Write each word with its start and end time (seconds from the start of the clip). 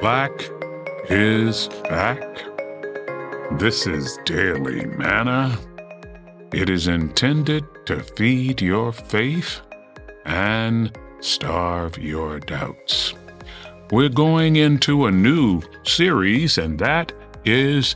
Black 0.00 0.48
is 1.10 1.68
back. 1.84 2.22
This 3.58 3.86
is 3.86 4.18
Daily 4.24 4.86
Manna. 4.86 5.58
It 6.54 6.70
is 6.70 6.88
intended 6.88 7.66
to 7.84 8.02
feed 8.16 8.62
your 8.62 8.92
faith 8.92 9.60
and 10.24 10.98
starve 11.20 11.98
your 11.98 12.40
doubts. 12.40 13.12
We're 13.90 14.08
going 14.08 14.56
into 14.56 15.04
a 15.04 15.12
new 15.12 15.60
series, 15.82 16.56
and 16.56 16.78
that 16.78 17.12
is 17.44 17.94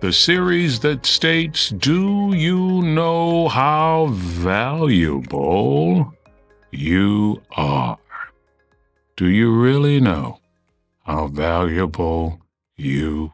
the 0.00 0.12
series 0.12 0.80
that 0.80 1.06
states 1.06 1.68
Do 1.68 2.34
you 2.34 2.82
know 2.82 3.46
how 3.46 4.08
valuable 4.10 6.12
you 6.72 7.40
are? 7.52 7.96
Do 9.16 9.26
you 9.26 9.54
really 9.54 10.00
know 10.00 10.40
how 11.04 11.26
valuable 11.28 12.40
you 12.76 13.32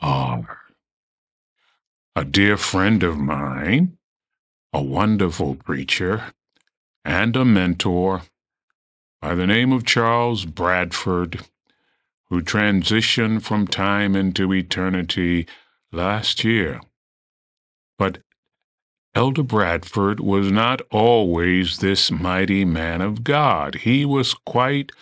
are? 0.00 0.58
A 2.16 2.24
dear 2.24 2.56
friend 2.56 3.02
of 3.02 3.18
mine, 3.18 3.98
a 4.72 4.82
wonderful 4.82 5.54
preacher, 5.54 6.32
and 7.04 7.36
a 7.36 7.44
mentor 7.44 8.22
by 9.20 9.34
the 9.34 9.46
name 9.46 9.72
of 9.72 9.84
Charles 9.84 10.44
Bradford, 10.44 11.40
who 12.28 12.40
transitioned 12.40 13.42
from 13.42 13.66
time 13.66 14.16
into 14.16 14.52
eternity 14.52 15.46
last 15.92 16.42
year. 16.44 16.80
But 17.98 18.18
Elder 19.14 19.42
Bradford 19.42 20.20
was 20.20 20.50
not 20.50 20.80
always 20.90 21.78
this 21.78 22.10
mighty 22.10 22.64
man 22.64 23.00
of 23.00 23.24
God. 23.24 23.74
He 23.74 24.04
was 24.04 24.34
quite 24.34 24.92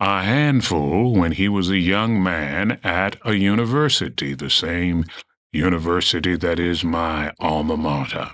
a 0.00 0.22
handful 0.22 1.12
when 1.14 1.32
he 1.32 1.48
was 1.48 1.68
a 1.68 1.78
young 1.78 2.22
man 2.22 2.78
at 2.84 3.16
a 3.24 3.34
university, 3.34 4.34
the 4.34 4.50
same 4.50 5.04
university 5.52 6.36
that 6.36 6.58
is 6.60 6.84
my 6.84 7.32
alma 7.40 7.76
mater. 7.76 8.30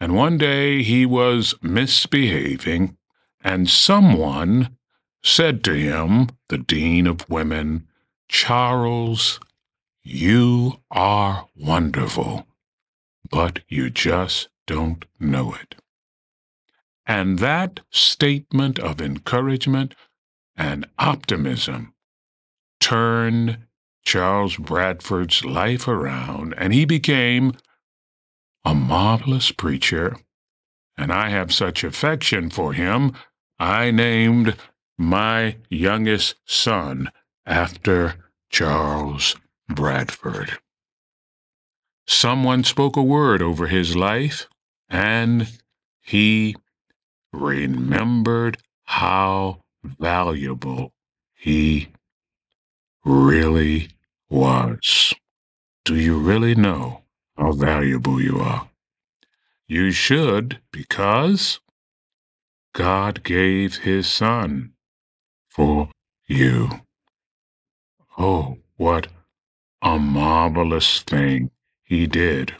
And 0.00 0.14
one 0.14 0.38
day 0.38 0.82
he 0.82 1.06
was 1.06 1.54
misbehaving, 1.62 2.96
and 3.42 3.68
someone 3.68 4.76
said 5.22 5.64
to 5.64 5.74
him, 5.74 6.28
the 6.48 6.58
Dean 6.58 7.06
of 7.06 7.28
Women, 7.28 7.88
Charles, 8.28 9.40
you 10.02 10.80
are 10.90 11.48
wonderful, 11.56 12.46
but 13.30 13.60
you 13.68 13.90
just 13.90 14.48
don't 14.66 15.04
know 15.18 15.54
it. 15.54 15.74
And 17.06 17.38
that 17.38 17.80
statement 17.90 18.78
of 18.78 19.00
encouragement 19.00 19.94
and 20.58 20.84
optimism 20.98 21.94
turned 22.80 23.58
Charles 24.04 24.56
Bradford's 24.56 25.44
life 25.44 25.86
around, 25.86 26.54
and 26.58 26.74
he 26.74 26.84
became 26.84 27.52
a 28.64 28.74
marvelous 28.74 29.52
preacher. 29.52 30.16
And 30.96 31.12
I 31.12 31.28
have 31.28 31.54
such 31.54 31.84
affection 31.84 32.50
for 32.50 32.72
him, 32.72 33.12
I 33.58 33.92
named 33.92 34.56
my 34.98 35.56
youngest 35.70 36.34
son 36.44 37.10
after 37.46 38.16
Charles 38.50 39.36
Bradford. 39.68 40.58
Someone 42.06 42.64
spoke 42.64 42.96
a 42.96 43.02
word 43.02 43.42
over 43.42 43.68
his 43.68 43.94
life, 43.94 44.48
and 44.88 45.46
he 46.00 46.56
remembered 47.32 48.58
how 48.84 49.60
valuable 49.98 50.92
he 51.34 51.88
really 53.04 53.90
was. 54.28 55.14
Do 55.84 55.94
you 55.94 56.18
really 56.18 56.54
know 56.54 57.02
how 57.36 57.52
valuable 57.52 58.20
you 58.20 58.40
are? 58.40 58.68
You 59.66 59.90
should, 59.92 60.60
because 60.72 61.60
God 62.74 63.22
gave 63.22 63.78
his 63.78 64.06
son 64.06 64.72
for 65.48 65.90
you. 66.26 66.80
Oh, 68.16 68.58
what 68.76 69.08
a 69.80 69.98
marvelous 69.98 71.02
thing 71.02 71.50
he 71.84 72.06
did 72.06 72.54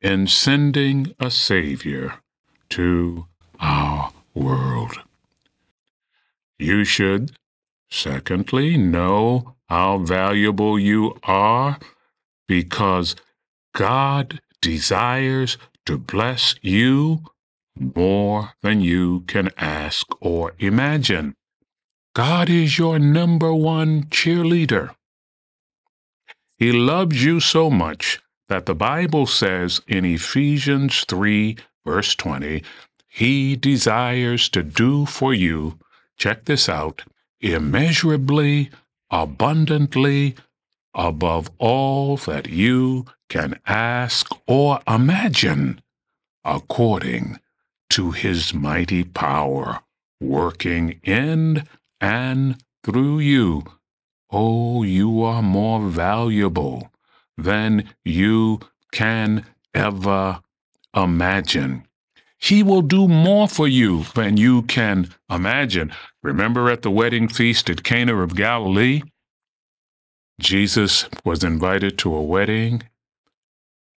in 0.00 0.26
sending 0.26 1.14
a 1.18 1.30
Savior 1.30 2.14
to 2.70 3.26
our 3.60 4.12
world. 4.34 5.00
You 6.58 6.84
should, 6.84 7.32
secondly, 7.90 8.76
know 8.76 9.56
how 9.68 9.98
valuable 9.98 10.78
you 10.78 11.18
are 11.22 11.78
because 12.48 13.14
God 13.74 14.40
desires 14.60 15.56
to 15.86 15.98
bless 15.98 16.56
you 16.62 17.22
more 17.78 18.54
than 18.62 18.80
you 18.80 19.20
can 19.26 19.50
ask 19.56 20.06
or 20.20 20.54
imagine. 20.58 21.34
God 22.14 22.50
is 22.50 22.78
your 22.78 22.98
number 22.98 23.54
one 23.54 24.04
cheerleader. 24.04 24.90
He 26.58 26.72
loves 26.72 27.24
you 27.24 27.38
so 27.38 27.70
much 27.70 28.20
that 28.48 28.66
the 28.66 28.74
Bible 28.74 29.26
says 29.26 29.80
in 29.86 30.04
Ephesians 30.04 31.04
3, 31.06 31.56
verse 31.86 32.16
20, 32.16 32.64
He 33.06 33.54
desires 33.54 34.48
to 34.48 34.64
do 34.64 35.06
for 35.06 35.32
you, 35.32 35.78
check 36.18 36.44
this 36.44 36.68
out, 36.68 37.04
immeasurably, 37.40 38.70
abundantly, 39.10 40.34
above 40.94 41.50
all 41.58 42.16
that 42.16 42.48
you 42.48 43.06
can 43.28 43.58
ask 43.66 44.28
or 44.46 44.80
imagine, 44.86 45.80
according 46.44 47.38
to 47.90 48.10
His 48.10 48.52
mighty 48.52 49.04
power 49.04 49.80
working 50.20 51.00
in 51.04 51.66
and 52.00 52.62
through 52.84 53.20
you 53.20 53.64
Oh, 54.30 54.82
you 54.82 55.22
are 55.22 55.42
more 55.42 55.80
valuable 55.88 56.92
than 57.38 57.94
you 58.04 58.60
can 58.92 59.46
ever 59.74 60.42
imagine. 60.94 61.87
He 62.38 62.62
will 62.62 62.82
do 62.82 63.08
more 63.08 63.48
for 63.48 63.66
you 63.66 64.04
than 64.14 64.36
you 64.36 64.62
can 64.62 65.14
imagine. 65.28 65.92
Remember 66.22 66.70
at 66.70 66.82
the 66.82 66.90
wedding 66.90 67.28
feast 67.28 67.68
at 67.68 67.82
Cana 67.82 68.16
of 68.16 68.36
Galilee? 68.36 69.02
Jesus 70.40 71.06
was 71.24 71.42
invited 71.42 71.98
to 71.98 72.14
a 72.14 72.22
wedding, 72.22 72.84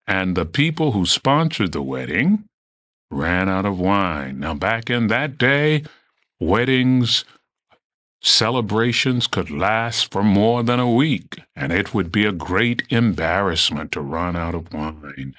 and 0.08 0.36
the 0.36 0.46
people 0.46 0.92
who 0.92 1.06
sponsored 1.06 1.72
the 1.72 1.84
wedding 1.84 2.46
ran 3.12 3.48
out 3.48 3.66
of 3.66 3.80
wine. 3.80 4.40
Now, 4.40 4.56
back 4.56 4.90
in 4.90 5.08
that 5.08 5.38
day, 5.38 5.84
weddings 6.40 7.26
Celebrations 8.24 9.26
could 9.26 9.50
last 9.50 10.12
for 10.12 10.22
more 10.22 10.62
than 10.62 10.80
a 10.80 10.90
week, 10.90 11.40
and 11.56 11.72
it 11.72 11.96
would 11.96 12.12
be 12.12 12.24
a 12.26 12.32
great 12.32 12.84
embarrassment 12.92 13.92
to 13.92 14.00
run 14.02 14.36
out 14.36 14.54
of 14.54 14.72
wine. 14.72 15.34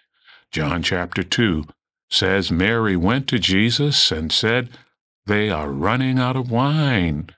John 0.50 0.82
chapter 0.82 1.22
2 1.22 1.64
says 2.12 2.52
Mary 2.52 2.94
went 2.94 3.26
to 3.28 3.38
Jesus 3.38 4.12
and 4.12 4.30
said, 4.30 4.68
They 5.26 5.48
are 5.50 5.70
running 5.70 6.18
out 6.18 6.36
of 6.36 6.50
wine. 6.50 7.30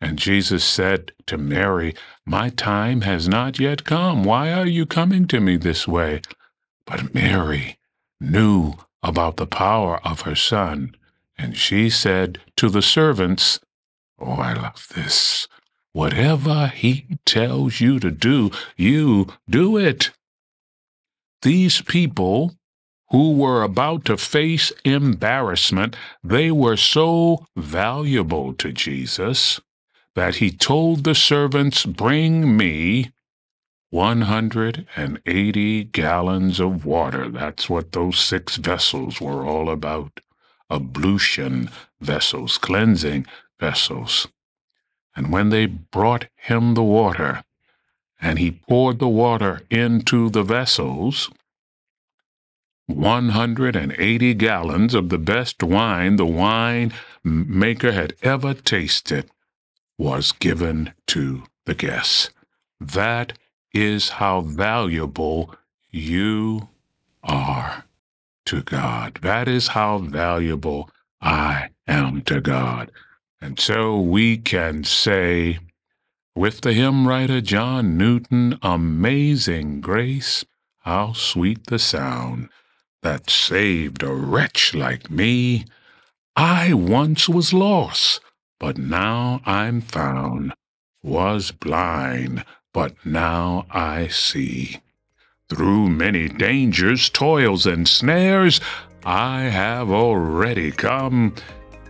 And 0.00 0.18
Jesus 0.18 0.64
said 0.64 1.12
to 1.26 1.38
Mary, 1.38 1.94
My 2.26 2.50
time 2.50 3.00
has 3.00 3.26
not 3.26 3.58
yet 3.58 3.84
come. 3.84 4.22
Why 4.22 4.52
are 4.52 4.66
you 4.66 4.86
coming 4.86 5.26
to 5.28 5.40
me 5.40 5.56
this 5.56 5.88
way? 5.88 6.20
But 6.84 7.14
Mary 7.14 7.78
knew 8.20 8.74
about 9.02 9.38
the 9.38 9.46
power 9.46 9.98
of 10.06 10.22
her 10.22 10.36
son, 10.36 10.94
and 11.36 11.56
she 11.56 11.88
said 11.88 12.40
to 12.56 12.68
the 12.68 12.82
servants, 12.82 13.60
Oh, 14.18 14.32
I 14.32 14.52
love 14.52 14.88
this. 14.94 15.48
Whatever 15.92 16.68
he 16.68 17.18
tells 17.24 17.80
you 17.80 17.98
to 18.00 18.10
do, 18.10 18.50
you 18.76 19.28
do 19.48 19.78
it. 19.78 20.10
These 21.42 21.82
people 21.82 22.57
who 23.10 23.32
were 23.32 23.62
about 23.62 24.04
to 24.04 24.16
face 24.16 24.72
embarrassment, 24.84 25.96
they 26.22 26.50
were 26.50 26.76
so 26.76 27.46
valuable 27.56 28.52
to 28.54 28.72
Jesus 28.72 29.60
that 30.14 30.36
he 30.36 30.50
told 30.50 31.04
the 31.04 31.14
servants, 31.14 31.86
Bring 31.86 32.56
me 32.56 33.12
180 33.90 35.84
gallons 35.84 36.60
of 36.60 36.84
water. 36.84 37.28
That's 37.28 37.70
what 37.70 37.92
those 37.92 38.18
six 38.18 38.56
vessels 38.56 39.20
were 39.20 39.46
all 39.46 39.70
about. 39.70 40.20
Ablution 40.70 41.70
vessels, 42.00 42.58
cleansing 42.58 43.26
vessels. 43.58 44.28
And 45.16 45.32
when 45.32 45.48
they 45.48 45.66
brought 45.66 46.26
him 46.36 46.74
the 46.74 46.82
water, 46.82 47.42
and 48.20 48.38
he 48.38 48.50
poured 48.50 48.98
the 48.98 49.08
water 49.08 49.62
into 49.70 50.28
the 50.28 50.42
vessels, 50.42 51.30
180 52.88 54.34
gallons 54.34 54.94
of 54.94 55.10
the 55.10 55.18
best 55.18 55.62
wine 55.62 56.16
the 56.16 56.24
wine 56.24 56.92
maker 57.22 57.92
had 57.92 58.14
ever 58.22 58.54
tasted 58.54 59.30
was 59.98 60.32
given 60.32 60.94
to 61.06 61.44
the 61.66 61.74
guests. 61.74 62.30
That 62.80 63.34
is 63.74 64.08
how 64.08 64.40
valuable 64.40 65.54
you 65.90 66.68
are 67.22 67.84
to 68.46 68.62
God. 68.62 69.18
That 69.20 69.48
is 69.48 69.68
how 69.68 69.98
valuable 69.98 70.88
I 71.20 71.68
am 71.86 72.22
to 72.22 72.40
God. 72.40 72.90
And 73.40 73.60
so 73.60 74.00
we 74.00 74.38
can 74.38 74.82
say, 74.84 75.58
with 76.34 76.62
the 76.62 76.72
hymn 76.72 77.06
writer 77.06 77.42
John 77.42 77.98
Newton, 77.98 78.58
Amazing 78.62 79.82
Grace, 79.82 80.46
how 80.84 81.12
sweet 81.12 81.66
the 81.66 81.78
sound 81.78 82.48
that 83.02 83.30
saved 83.30 84.02
a 84.02 84.12
wretch 84.12 84.74
like 84.74 85.10
me. 85.10 85.64
I 86.36 86.72
once 86.72 87.28
was 87.28 87.52
lost, 87.52 88.20
but 88.60 88.78
now 88.78 89.40
I'm 89.44 89.80
found, 89.80 90.52
was 91.02 91.50
blind, 91.50 92.44
but 92.72 92.94
now 93.04 93.66
I 93.70 94.08
see. 94.08 94.80
Through 95.48 95.88
many 95.88 96.28
dangers, 96.28 97.08
toils, 97.08 97.66
and 97.66 97.88
snares, 97.88 98.60
I 99.04 99.42
have 99.42 99.90
already 99.90 100.70
come. 100.70 101.34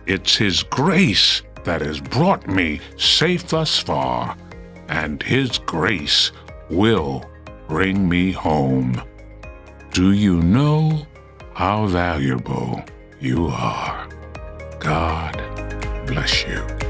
It's 0.05 0.37
His 0.37 0.63
grace 0.63 1.41
that 1.65 1.81
has 1.81 1.99
brought 1.99 2.47
me 2.47 2.79
safe 2.97 3.47
thus 3.47 3.77
far, 3.77 4.37
and 4.87 5.21
His 5.21 5.57
grace 5.59 6.31
will 6.69 7.29
bring 7.67 8.07
me 8.07 8.31
home. 8.31 9.01
Do 9.91 10.11
you 10.11 10.41
know 10.41 11.05
how 11.53 11.87
valuable 11.87 12.83
you 13.19 13.47
are? 13.47 14.07
God 14.79 15.35
bless 16.05 16.43
you. 16.45 16.88